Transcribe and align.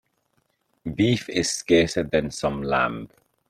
Beef 0.95 1.29
is 1.29 1.51
scarcer 1.53 2.01
than 2.01 2.31
some 2.31 2.63
lamb. 2.63 3.09